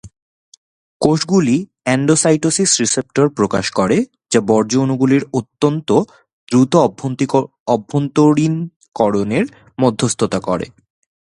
কোষগুলি 1.01 1.57
endocytosis 1.85 2.69
receptor 2.81 3.25
প্রকাশ 3.37 3.65
করে 3.79 3.97
যা 4.31 4.39
বর্জ্য 4.49 4.75
অণুগুলির 4.83 5.23
অত্যন্ত 5.39 5.89
দ্রুত 6.47 6.73
অভ্যন্তরীণকরণের 7.67 9.45
মধ্যস্থতা 9.77 10.39
করে। 10.39 10.65